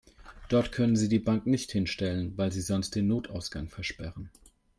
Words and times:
Dort 0.49 0.71
können 0.71 0.95
Sie 0.95 1.09
die 1.09 1.19
Bank 1.19 1.45
nicht 1.45 1.71
hinstellen, 1.71 2.35
weil 2.35 2.51
Sie 2.51 2.61
sonst 2.61 2.95
den 2.95 3.05
Notausgang 3.07 3.69
versperren. 3.69 4.31